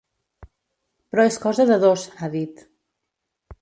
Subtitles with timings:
[1.13, 2.69] Però és cosa de dos, ha dit.